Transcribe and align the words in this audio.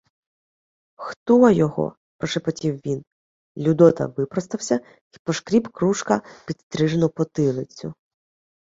—Хто 0.95 1.49
його?— 1.51 1.95
прошепотів 2.17 2.75
він. 2.77 3.03
Людота 3.57 4.05
випростався 4.05 4.75
й 5.13 5.17
пошкріб 5.23 5.67
кружка 5.69 6.21
підстрижену 6.47 7.09
потилицю. 7.09 7.93